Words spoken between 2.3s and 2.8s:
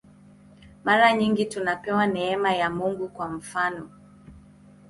ya